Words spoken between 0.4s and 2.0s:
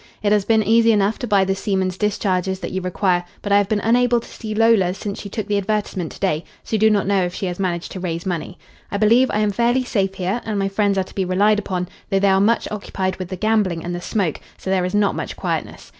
been easy enough to buy the seamen's